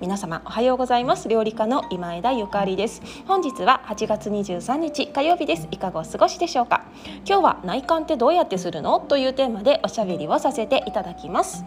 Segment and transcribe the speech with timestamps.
[0.00, 1.28] 皆様おはようございます。
[1.28, 3.02] 料理家の今枝ゆかりです。
[3.26, 5.66] 本日は8月23日火曜日です。
[5.72, 6.84] いかがお過ごしでしょうか？
[7.26, 9.00] 今日は内観ってどうやってするの？
[9.00, 11.64] というテーマでおしゃべりをさせていただきます。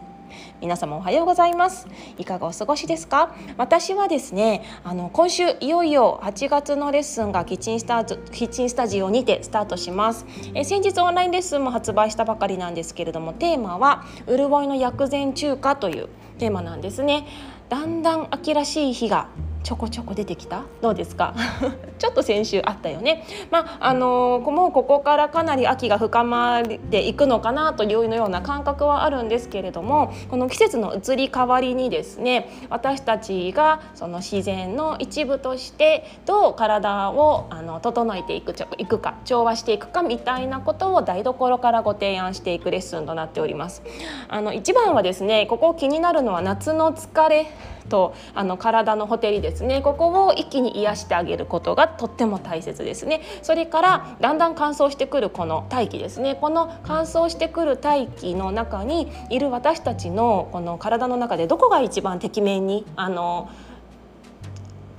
[0.61, 1.89] 皆様おはようございます。
[2.17, 3.35] いかがお過ごしですか？
[3.57, 10.25] 私はですねあの今週いよいよ8月のレッスンがキッチンスタキッチンスタジオにてスタートします。
[10.53, 16.07] え先日オンラインレッスンも発売したばかりなんですけれどもテーマは潤いの薬膳中華という
[16.39, 17.27] テーマなんですね。
[17.71, 19.29] だんだん秋らしい日が
[19.63, 20.63] ちょこちょこ出てきた？
[20.81, 21.33] どうですか？
[21.99, 23.23] ちょっと先週あったよね。
[23.51, 43.83] まああのー、もうここからかなり秋が深まっていくのかなというような感覚はあるんですけれどもこの季節の移り変わりにですね私たちがその自然の一部としてどう体をあの整えていくいくか調和していくかみたいなことを台所からご提案していくレッスンとなっております。
[44.27, 47.47] あの一番はですねここ気になるのは夏の疲れ。
[47.89, 49.81] とあの体のほてりですね。
[49.81, 53.21] ここを一気に癒してあげることがとっても大切ですね。
[53.41, 56.35] それからだんだん乾燥してくるこの大気ですね。
[56.35, 63.49] この乾燥してくる大気の中にいる私たちのこの体の中でどこが一番てきめんにあの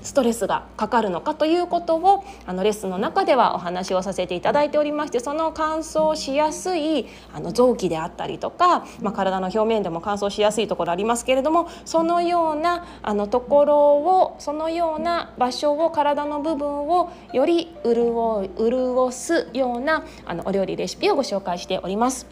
[0.03, 22.27] ストレスがかかるのかということをあのレッスンの中ではお話をさせていただいておりましてその乾燥しやすいあの臓器であったりとか、まあ、体の表面でも乾燥しやすいところありますけれどもそのようなあのところをそのような場所を体の部分をより潤潤すようなあのお料理レシピをご紹介しております。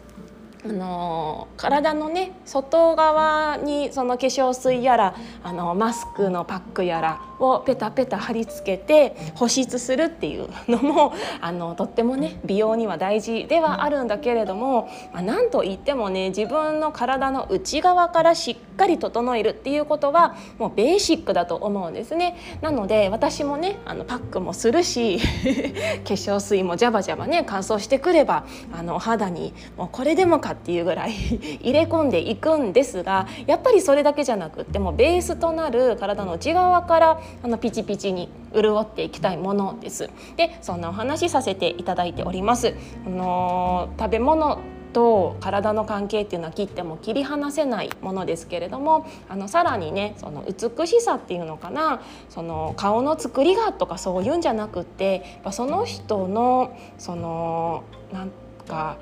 [0.63, 22.37] あの体のね外側にその化粧水やらあのマスクのパックやらをペタペタ貼り付けて保湿するっていうのもあのとってもね美容には大事ではあるんだけれども、まあ、なんといってもね自分の体の内側からしっかり整えるっていうことはもうベーシックだと思うんですね。
[22.61, 25.19] なので私もねあのパックもするし
[26.05, 31.11] 化粧水もジャバジャバね乾燥してくればあの肌にもうこれでもかっていうぐらい
[31.61, 40.09] 入れ込んでいくんですがやっぱりそれだけじゃなくってもベースとなる体の内側からあのピチピチに潤っていきたいものです。
[40.37, 42.75] でそんなお話させていただいております。
[43.05, 44.59] あの食べ物
[44.93, 58.31] と体の関係っていうのは切っても切り離せないものですけれどもあのさらにねその美しさっていうのかなその顔の作りがとかそういうんじゃなくってその人のそのなん
[58.67, 58.97] か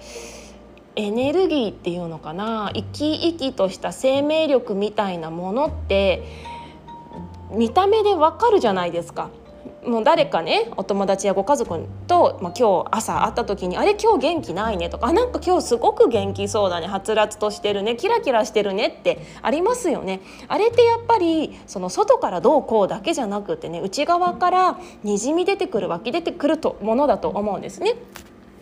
[0.96, 6.24] エネルギーっていうのかな生き生きとした生命力みたいなものって
[7.52, 9.30] 見た目でわかるじゃないですか。
[9.86, 20.22] もう誰かねお友達やご家族と、まあ、今日朝会った時に「あれ今日元気ないね」とか「あなんか今日すごく元気そうだねはつらつとしてるねキラキラしてるね」ってありますよね。
[20.48, 27.96] あれってやっぱりその外からどうこうだけじゃなくてね内側からにじみ出てくる湧き出てくるとものだと思うんですね。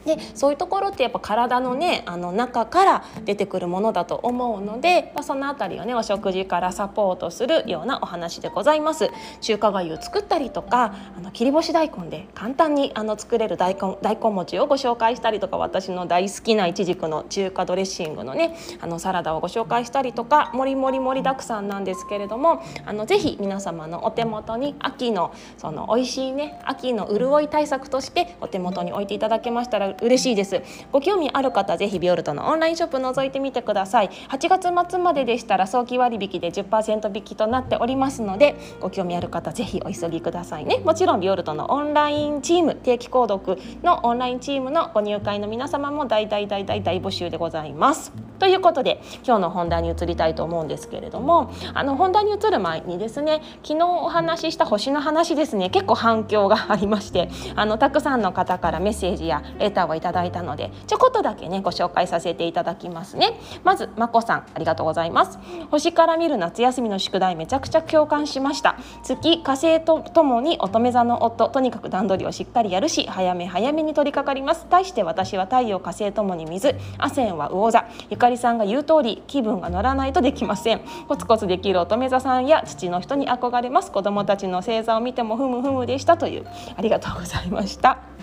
[0.07, 9.09] でそういうところってやっぱ体のねあの中から出てくるものだと思うので、まあ、その辺りをねお食事からサポートするようなお話でございます。
[9.41, 30.62] 中華粥を作ったりとかあの切り干し大根で簡単にあの作れる大根大根餅をご紹介したりとか私の大好きなイチジクの中華ドレッシングのねあのサラダをご紹介したりとかもりもり盛りだくさんなんですけれどもあのぜひ皆様のお手元に秋のその美味しいね秋の潤い対策としてお手元に置いていただけましたら嬉しいです。
[30.91, 34.09] ご興味ある方ぜひビオルトのオンラインショップ覗いてみてください。
[34.30, 40.80] 8月末まででしたら早期割引で10%引きとなっておりますのでご興味ある方ぜひお急ぎくださいね。
[40.80, 48.12] もちろんビオルトのオンラインチーム定期購読のオンラインチームのご入会の皆様も大大大大大募集でございます。
[48.39, 55.69] ということで今日の本題に移りたいと思うんですけれどもあの本題に移る前にですね昨日お話しした星の話ですね。
[55.69, 63.39] 結構反響がありましてあのたくさんの方からメッセージやレターをいただいたのでちょこっとだけねご紹介させていただきますね。
[63.63, 65.39] まずまこさんありがとうございます。
[65.72, 68.78] 星から見る夏休みの宿題めちゃくちゃ共感しました。
[69.04, 74.68] 月火星とともに乙女座の夫とにかく段取りをしっかりやるし早め早めに取り掛かります。
[74.69, 76.75] 対して私は太陽火星ともに水。
[76.98, 77.86] 亜星は魚座。
[78.10, 80.81] ゆかりさんが言う通り気分が乗らないとできません。
[81.07, 83.92] コツコツできる乙女座さんや父の人に憧れます。
[83.92, 86.48] 子供たちの星座を見てもふむふむでしたという。
[86.75, 88.17] ありがとうございました。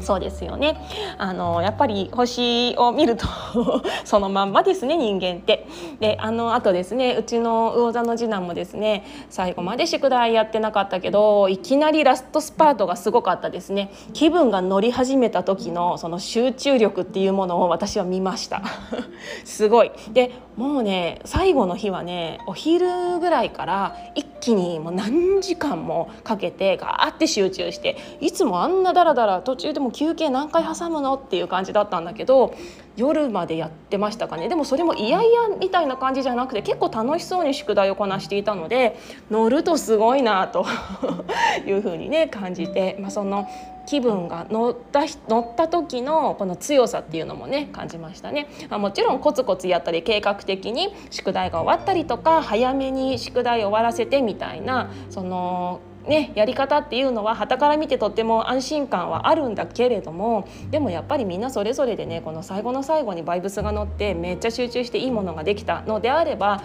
[0.00, 0.78] そうですよね。
[1.18, 3.26] あのやっぱり星を見ると
[4.04, 5.66] そのまんまですね人間って。
[6.00, 13.90] であのあとですねうちの魚座の次男もですね最後まで宿題やってなかったけどいきなりラストスパートがすごかったですね。
[14.12, 18.62] 気分が乗り始めた時のその集中力っていうものを私は見ました。
[19.44, 19.92] すごい。
[20.12, 32.56] でもうね最後の日はねお昼ぐらいから一気にもう何時間もかけてガーって集中していつもあんなダラダラ途中でも休憩何回挟むのっていう感じだったんだけど
[32.98, 34.48] 夜までやってましたかね。
[34.48, 38.98] でもそれもいやいやみたいな感じじゃなくて結構楽しそうに宿題をこなしていたので
[39.30, 40.66] 乗るとすごいなと
[41.64, 43.46] いうふうにね感じて、まあ、その
[43.86, 66.62] 気分が乗った乗った時のこの強さっていうのもね感じましたね、まあ、もちろんコツコツやったり計画的に宿題が終わったりとか早めに宿題を終わらせてみたいなそのね、やり方っていうのは傍から見てとっても安心感はあるんだけれどもでもやっぱりみんなそれぞれでねこの最後の最後にバイブスが乗ってめっちゃ集中していいものができたのであれば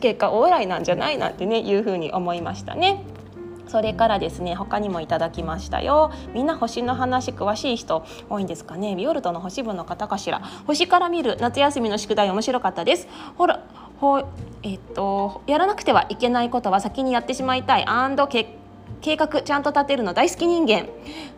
[0.00, 3.04] 結果オーライなんじゃないなんてねいうふうに思いましたね。
[3.68, 6.10] それからですね他にもいただきましたよ。
[6.32, 8.96] みんな星の話詳しい人多いんですかね。
[8.96, 10.40] ビオルトの星部の方かしら。
[10.66, 13.06] 星から見る夏休みの宿題面白かったです。
[13.36, 13.62] ほら
[13.98, 14.20] ほ
[14.62, 17.84] えっとやらなくてはいけないことは先にやってしまいたい。
[17.86, 18.48] アンド結
[19.00, 20.88] 計画ちゃんと立てるの大好き人間。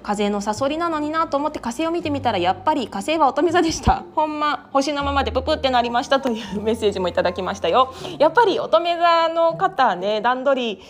[0.03, 4.05] 風のサソリなのになと思って火星を見てみたらやっぱり火星は乙女座でした。
[4.15, 7.93] ほんま星のままでププってなりましたというメッセージもいただきましたよ。
[8.19, 10.83] やっぱり乙女座の方ね段取り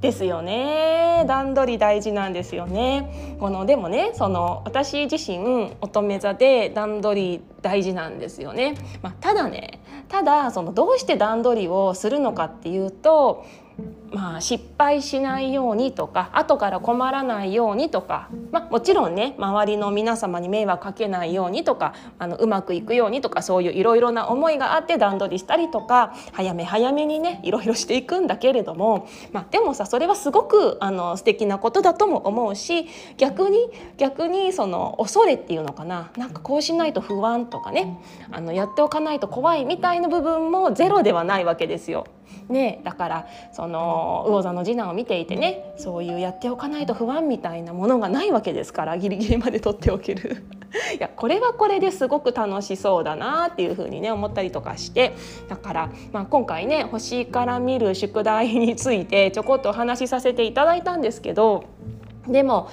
[0.00, 1.24] ですよね。
[1.26, 3.36] 段取り大事なんですよね。
[3.40, 13.44] このでもねその私自身乙女座で段取り大事なんですよね、まあ、ただねただそのどうして段取りをするのかっていうと
[14.10, 32.86] まあ、失敗しないようにとか後から困らないようにとか、まあ、もちろんね周りの皆様に迷惑かけないようにとかあのうまくいくようにとかそういういろいろな思いがあって段取りしたりとか早め早めにねいろいろしていくんだけれども、まあ、でもさそれはすごくあの素敵なことだとも思うし
[33.18, 42.06] 逆に逆にその恐れっていうのかななんかこうしないと不安とかねあのやっておかないと怖いみたいな部分もゼロではないわけですよ。
[42.48, 50.44] ね、だからその魚座の次男を見ていてねそういうやっておかないと不安みたいなものがないわけですからギリギリまで取っておける。
[50.98, 55.12] いやこれはこれですごく楽しそうだなっていうふうにね思ったりとかして。
[55.48, 61.64] だから、まあ、今回ね星から見る宿題についてちょこっとお話しさせていただいたんですけど
[62.26, 62.68] でも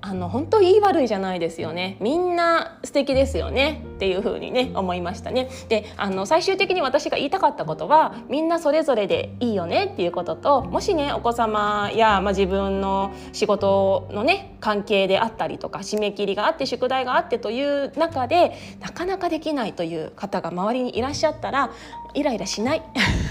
[0.00, 1.96] あの本当言い悪いじゃないですよね。
[2.00, 3.84] みんな素敵ですよね。
[4.00, 5.50] っていう風にね思いましたね。
[5.68, 21.70] であの最終的に私が言いたかったことはみんなそれぞれでいいよねっていうことともしねお子様や、まあ、自分の仕事のね関係であったりとか締め切りがあって宿題があってという中でなかなかできないという方が周りにいらっしゃったら
[22.14, 22.82] イライラしない。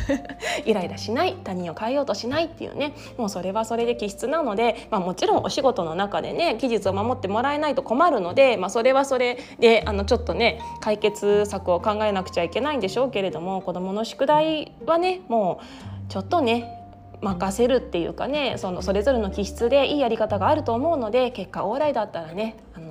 [0.66, 1.36] イライラしない。
[1.44, 2.94] 他人を変えようとしないっていうね。
[3.18, 15.62] もうそれはそれで気質なので、まあ、もちろんお仕事の中でね期日を守ってもらえないと困るので、まあ、それはそれであのちょっとね解決策を考えなくちゃいけないんでしょうけれども子どもの宿題はねも
[16.08, 16.76] うちょっとね
[17.22, 22.89] 任せるっていうかねそのそれぞれの気質でいいやり方があると思うので結果往来だったらねあの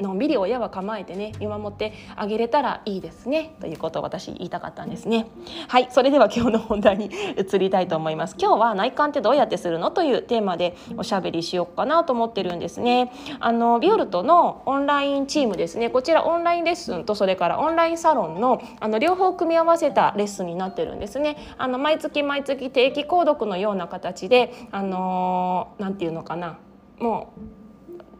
[0.00, 5.26] のんびり親は構えてね見守ってあげれたらいいですねということを私言いたかったんですね。
[5.68, 8.36] はいそれでは今日の本題に移りたいと思います。
[8.38, 13.12] 今日は内観ってどうやってするのというテーマでおしゃべりしようかなと思ってるんですね。
[13.38, 15.90] あのビオルトのオンラインチームですね。
[15.90, 21.36] こちらオンラインレッスンとそれからオンラインサロンのあの両方組み合わせたレッスンになってるんですね。
[21.56, 26.58] あの毎月毎月定期購読のような形であのー、て言うのかな。
[26.98, 27.63] もう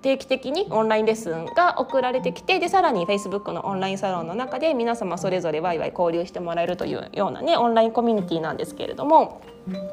[0.04, 9.40] 定期的にオンラインレッスンが送られてきてでさらに Facebook のオンラインサロンの中で皆様それぞれワイワイ交流してもらえるというようなねオンラインコミュニティなんですけれども。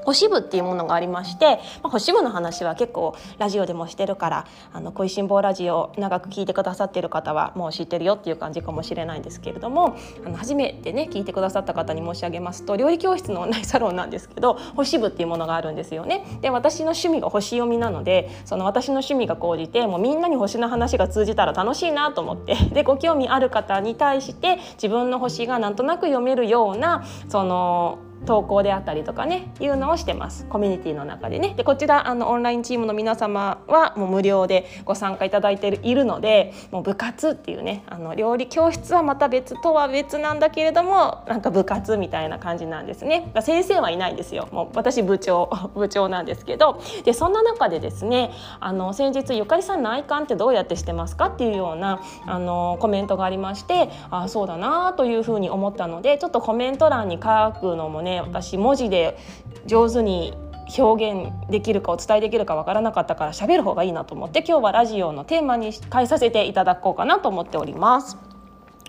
[0.06, 16.25] 星部っていうものがありまして、まあ、星部の話は結構ラジオでもしてるからあの恋しん坊ラジオ長く聞いてくださってる方はもう知ってるよっていう感じかもしれないんですけれどもあの初めてね聞いてくださった方に申し上げますと料理教室のオンラインサロンなんですけど 星部っていうものがあるんですよね。
[16.42, 30.46] で私の趣味が星読みなのでその私の趣味が高じてもうみんなに星の話が通じたら楽しいなと思って でご興味ある方に対して自分の星がなんとなく読めるようなその投稿であったりとかねいうのをしてます。
[30.46, 31.54] コミュニティの中でね。
[31.56, 43.32] でこちらあのオンラインチームの皆様はもう無料でご参加いただいているのでもう部活っていうねあの料理教室はまた別とは別なんだけれどもなんか部活みたいな感じなんですね。
[43.42, 44.48] 先生はいないんですよ。
[44.51, 46.80] もう私部長 部長なんですけど。
[47.04, 59.18] でそんな中でですねあの先日ゆかりさん内観ってどうやってしてますかっていうようなあのコメントがありましてあそうだなというふうに思ったのでちょっとコメント欄に書くのもねね私文字で
[59.65, 60.34] 上手に
[60.77, 68.18] 表現できるかお伝えできるかわからなかったから喋る方がいいなと思って今日はラジオのテーマに変えさせていただこうかなと思っております。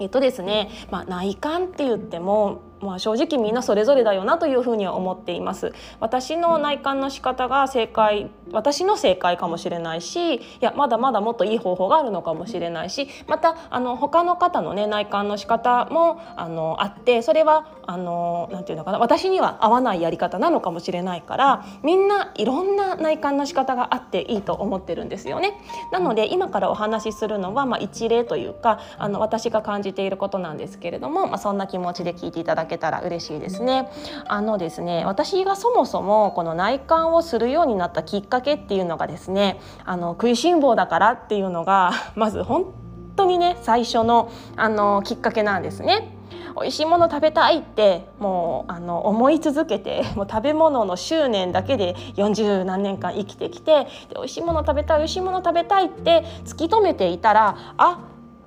[0.00, 5.72] えっとですね、まあ、内観って言ってもまあ、正直みんなそれぞれだよなというふうには思っています。
[6.00, 25.60] 私の内観の仕方が正解私の正解かもしれないしいやまだまだもっといい方法があるのかもしれないしまたあの他の方のね内観の仕方もあのあってそれはあのなんていうのかな私には合わないやり方なのかもしれないからみんないろんな内観の仕方があっていいと思ってるんですよね。
[25.90, 33.90] なので今からお話しするのは、まあ、一例というかあの私が感じていることなんですけれども、まあ、そんな気持ちで聞いていただけたら嬉しいですね。
[34.26, 42.72] あのですね私がそもそもこの内観をするようになったきっかけっていうのがですねあの食いしん坊だからっていうのがまず本
[43.16, 46.16] 当にね最初のあのきっかけなんですね。
[46.60, 57.98] 美味しいもの食べたいってもうあの思い続けて もう食べ物の執念だけで40何年間生きてきてで美味しいもの食べたい美味しいもの食べたいって突き止めていたらあ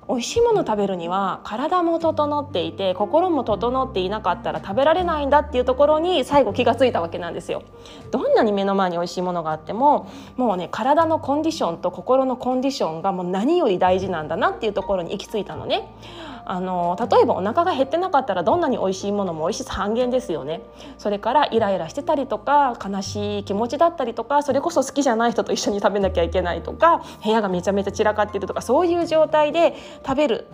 [0.08, 7.62] 美味しいもの食べるには体も整っていて心も整っていなかったら食べられないんだっていうところに最後気がついたわけなんですよ。
[8.12, 15.92] どんなに目の前に美味しいものがあってももうね体のコンディションと心のコンディションがもう何より大事なんだなっていうところに行き着いたのね。
[16.48, 20.62] あの例えばお腹が減ってなかったらどんなに美味しいものも美味しさ半減ですよね。
[20.96, 29.74] それからイライラしてたりとか悲しい気持ちだったりとかそれこそ好きじゃない人と一緒に食べなきゃいけないとか部屋がめちゃめちゃ散らかってるとかそういう状態で
[30.06, 30.46] 食べる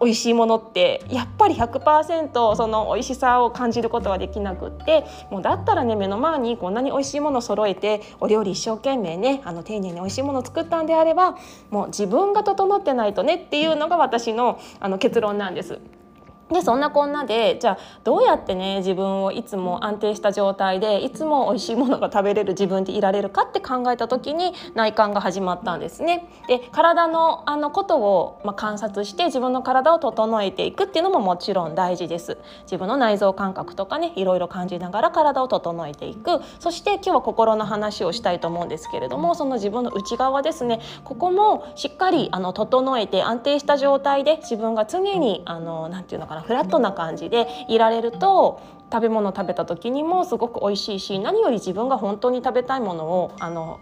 [0.00, 11.38] 美味しいものってやっぱり100%その美味しさを感じることはできなくってもうだったらね目の前にこんなに美味しいものを揃えてお料理一生懸命ねあの丁寧に美味しいものを作ったんであれば
[11.70, 15.78] もう自分が整ってないとねっていうのが私のあの結論なんです。
[16.50, 26.28] でそんなこんなでじゃあどうやってね自分をいつも安定した状態でいつも美味しいものが食べれる自分でいられるかって考えた時に内観が始まったんですね。
[26.46, 32.38] で体のあのことを、まあ、観察して自分の体を整えていくっていうのももちろん大事です。
[32.62, 36.40] 自分の内臓感覚とかねいろいろ感じながら体を整えていく。
[36.60, 40.80] そして今日は心の話をしたいと思うんですけれどもその自分の内側ですね。
[41.02, 48.60] ここもしっかりあの整えて安定した状態で自分が常にあのなんていうのかななフラットな感じでいられると
[48.92, 53.80] 食べ物食べた時にもすごく美味しいし何より自分が本当に食べたいものをあの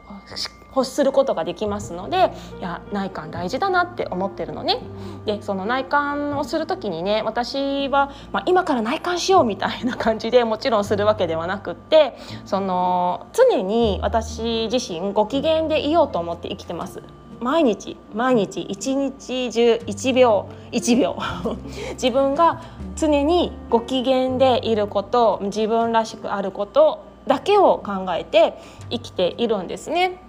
[0.74, 4.80] 欲することができますのでいや内観大事だなって思ってるのね。
[5.24, 17.02] でその内観をする時にね私は、まあ、今から内観しようみたいな感じでもちろんするわけではなくってその常に私自身ご機嫌でいようと思って生きてます。
[17.40, 21.18] 毎日毎日一日中1秒1秒
[21.94, 22.62] 自分が
[22.96, 28.58] 常にご機嫌でいること自分らしくあることだけを考えて
[28.90, 30.20] 生きているんですね。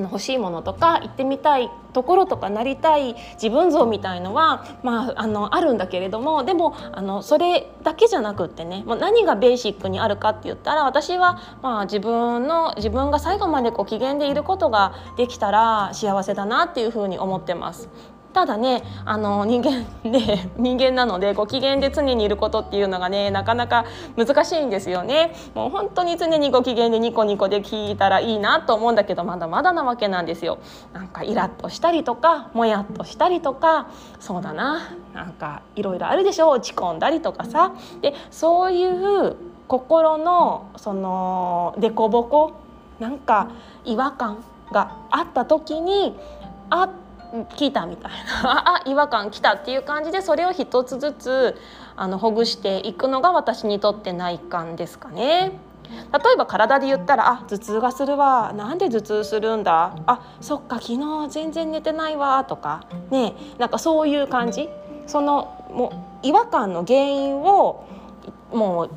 [0.00, 17.88] の欲しいものとか行ってみたいところとかなりたい自分像みたいのは、まあ、あのあるんだけれどもでもあのそれだけじゃなくってねもう何がベーシックにあるかって言ったら私は、まあ、自分の自分が最後までこう機嫌でいることができたら幸せだなっていうふうに思ってます。
[18.32, 23.84] ただねあの人間で 人間なのでご機嫌で常にいることっていうのがねなかなか
[24.16, 25.34] 難しいんですよね。
[25.54, 30.58] もう本当に常にご機嫌でニコニコで聞いたらいいなと思うんだけどまだまだなわけなんですよ。
[30.92, 33.86] なんかイラッとしたりとかもやっとしたりとか
[34.18, 34.78] そうだな。
[35.14, 36.48] なんかいろいろあるでしょ？
[36.48, 37.72] 落ち込んだりとかさ。
[38.00, 39.36] でそういう
[39.68, 42.52] 心のその凸凹
[42.98, 43.48] なんか
[43.84, 44.38] 違和感
[44.70, 46.16] があった時に
[46.70, 46.90] あっ
[47.56, 48.12] 聞いたみたい
[48.42, 48.76] な。
[48.76, 51.60] あ違和感来たっていう感じでそれを一つずつ
[51.96, 55.52] あのほぐしていくのが私にとって内観ですかね。
[55.90, 58.52] 例えば体で言ったら「あ頭痛がするわ。
[58.54, 59.94] なんで頭痛するんだ？
[60.06, 62.84] あそっか昨日全然寝てないわ」とか。
[63.10, 64.68] ねなんかそういう感じ？
[65.06, 65.88] そのも
[66.22, 67.84] う違和感の原因を
[68.52, 68.90] もう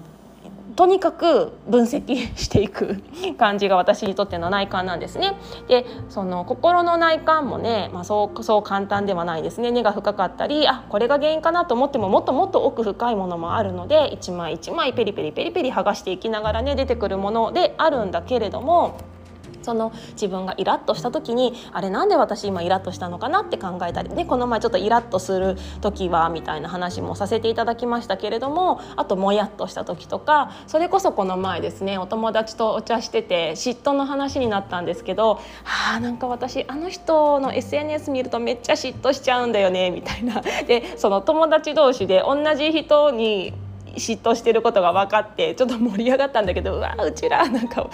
[0.75, 3.01] とにかく分析していく
[3.37, 5.37] 感じが私にとっての内観なんですね。
[5.67, 19.14] でその心の内観もね、まあ、そうそう簡単ではないですね根が深かったりあこれが原因かなと思ってももっともっと奥深いものもあるので一枚一枚ペリペリペリペリ剥がしていきながらね出てくるものであるんだけれども。
[19.65, 40.41] その自分がイラッとした時にあれなんで私今イラッとしたのかなって考えたりねこの前ちょっとイラッとする時はみたいな話もさせていただきましたけれどもあともやっとした時とかそれこそこの前ですねお友達とお茶してて嫉妬の話になったんですけどはあなんか私あの人の SNS 見るとめっちゃ嫉妬しちゃうんだよねみたいな。
[40.41, 43.53] でその友達同士で同じ人に
[43.95, 47.89] 嫉妬してることが分かってちょっと盛り上がったんだけどうわうちらなんか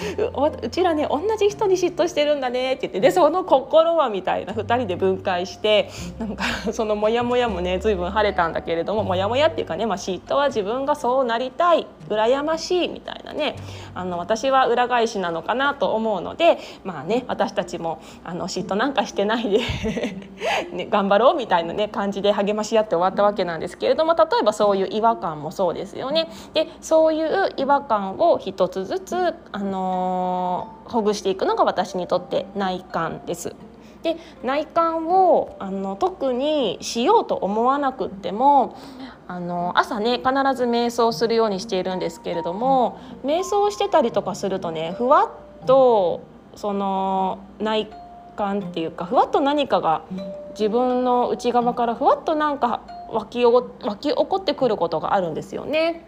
[0.62, 5.90] うちらね同じ人に嫉妬してるんだねって言ってでその心はみたいな2人で分解して
[6.20, 6.44] なんか
[6.74, 11.88] そのモヤモヤもね随分晴れたんだけれどもモヤモヤっていうかね、まあ、嫉妬は自分がそうなりたい。
[12.16, 13.56] 羨ましいみたいなね
[13.94, 19.60] あの私は裏返しなのかなと思うのでまあね私たちもあの嫉妬なんかしてないで
[20.74, 26.30] ね、頑張ろうみたいなね感じで励まし合って終わったわけなんですけれども例えばそういう違和感もそうですよね。
[26.54, 33.56] でそういう違和感を一つずつ、あのー、ほぐしていくのが私にとって内観です。
[34.04, 38.78] で内観をあの特にしようと思わなくっても
[39.28, 45.26] あの朝ね必ず瞑想するようにしているんですけれども瞑想してたりとかするとねふわ
[45.64, 46.22] っと
[46.56, 47.90] その内
[48.36, 50.04] 観っていうかふわっと何かが
[50.52, 53.64] 自分の内側からふわっとなんか湧き湧
[54.00, 56.06] き起こってくることがあるんですよね。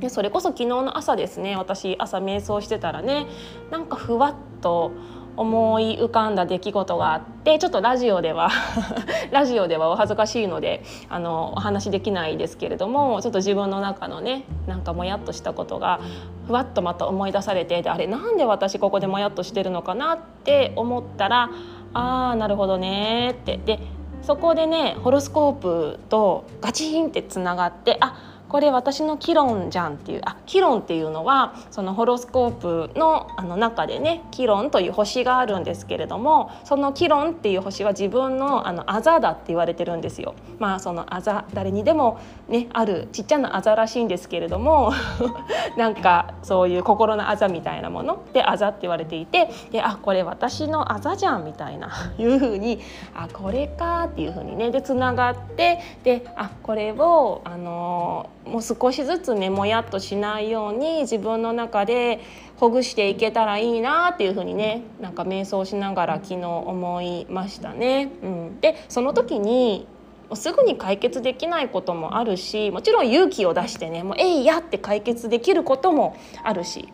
[0.00, 3.26] でそれこそ昨日の朝ですね私朝瞑想してたらね
[3.70, 4.92] なんかふわっと
[5.38, 8.50] 思い浮かんだ出来事があってちょっとラジオでは
[9.30, 16.00] ラジオではお恥ずかしいのであのお話できないですけれどもちょっと自分の中のねなんかもやっとしたことが
[16.46, 21.50] ふわっとまた思い出されてであれなんで私ここでもやっとしてるのかなって思ったら
[21.94, 23.58] ああなるほどねって。
[23.58, 23.78] で
[24.22, 40.34] そこでねホロスコープとガチンってつながってあこれ私のキロンじゃんっていうあキロンっていうのはそのホロスコープのあの中でねキロンという星があるんですけれどもそのキロンっていう星は自分のあのあざだって言われてるんですよ。
[40.58, 44.92] まあそのあざ誰にでもねあるちっちゃなあざらしいんですけれども
[45.76, 52.80] なんかそういう心のあざみたいなものであざって言われていてであこれ私のあざじゃんみたいないうふうに
[53.14, 62.20] あこれかっていうふうにねでつながってであこれをあのもう少しずつねもやっとしないように自分の中で
[62.56, 68.10] ほぐしていけたらいいなっていうふうにねなんか瞑想しながら昨日思いましたね。
[68.22, 69.86] うん、でその時に
[70.34, 76.88] すぐに解決できないこともあるしもちろん勇気を出してね「もうえいや!」って解決できることもあるし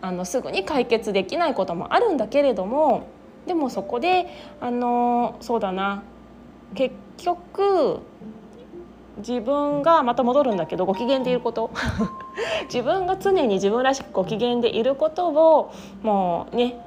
[0.00, 3.04] あのすぐに解決できないこともあるんだけれども
[3.46, 4.26] でもそこで
[4.60, 6.02] あのそうだな
[6.74, 8.00] 結局
[9.20, 11.70] 自分がまた戻るんだけどご機嫌でいること
[12.72, 16.84] 自分が常に自分らしくご機嫌でいることをもうね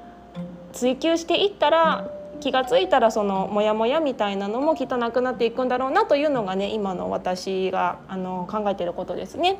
[0.72, 2.08] 追求していったら
[2.40, 9.58] 気が付いたらそのモヤモヤみたいなのもきっとなくなっていくんだろうなというのがね今の私があの考えてることですね。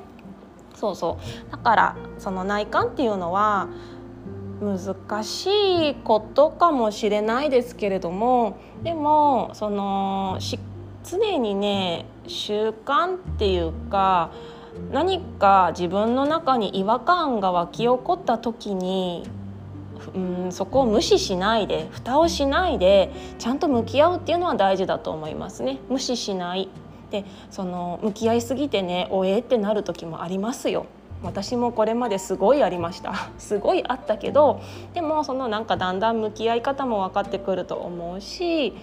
[0.76, 3.68] そうそうだからその内観っていうのは
[4.60, 10.40] 難しいことかもしれないですけれどもでもその
[11.04, 14.32] 常にね習慣っていうか
[14.92, 19.30] 何か自分の中に違和感が湧き起こった時に
[20.16, 25.80] うんそこを無視しないで蓋をしないでちゃんと向き合うっていうのは大事だと思いますね。
[25.90, 26.70] 無視しない。
[27.12, 30.88] でその向き合いすぎてねおえってなる時もありますよ。
[31.22, 33.14] 私もこれまですごいありました。
[33.38, 34.60] すごいあったけど
[34.94, 38.74] でもそのなんかだんだん向き合い方も分かってくると思うし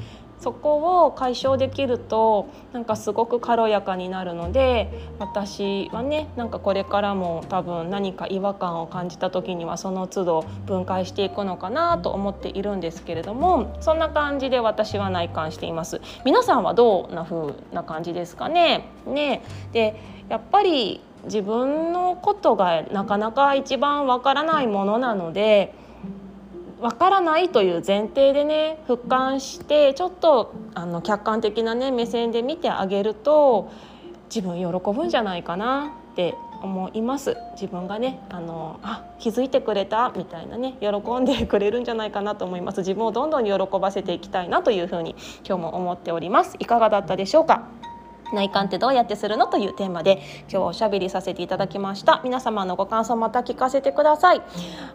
[0.40, 16.00] そこを解消できるとなんかすごく軽やかになるので私はねなんかこれからも多分何か違和感を感じた時にはその都度分解していくのかなと思っているんですけれどもそんな感じで私は内観しています。
[16.24, 18.88] 皆さんはどんな風な感じですかね？
[19.06, 19.42] ね。
[19.72, 25.74] でやっぱり自分のことがなかなか一番わからないものなので
[26.80, 33.70] わからないという前提でね俯瞰してちょっとあの客観的なね目線で見てあげると
[34.34, 37.36] 自分喜ぶんじゃないかなって思います。
[37.52, 40.88] 自分がねあのあ気づいてくれたみたいなね喜
[41.18, 42.78] んでくれるんじゃないかなと思います。
[42.78, 45.16] 自分をどんどん喜ばせていきたいなというふうに
[45.46, 46.56] 今日も思っております。
[46.58, 47.68] いかがだったでしょうか？
[48.32, 52.20] 内観ってどうやってするのというテーマで今日おしゃべりさせていただきました。
[52.24, 54.42] 皆様のご感想また聞かせてください。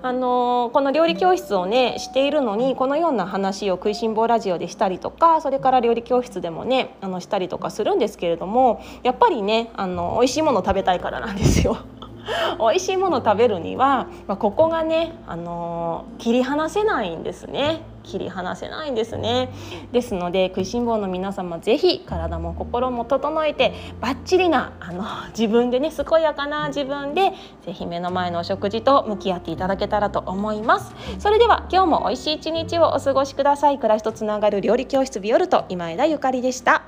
[0.01, 11.77] あの、この料理教室をねしているのにこのような話を食いしん坊ラジオでしたりとかそれから料理教室でもねあのしたりとかするんですけれどもやっぱりねあの美味しいもの食べたいからなんですよ。
[12.59, 17.81] 美味しいもの食べるには、まあ、ここがね、あの、切り離せないんですね。
[18.05, 19.49] 切り離せないんですね。
[19.91, 27.33] ですので食いしん坊の皆様ぜひ体も心も整えてバッチリなあの自分でね健やかな自分で
[27.65, 30.93] ぜひ目の前のお食事と向き合っていただけたらと思います。
[31.19, 33.77] それでは今日も美味しい一日をお過ごしください。
[33.77, 36.83] 暮らしとつながる料理教室ビオルト今枝ゆかりでした。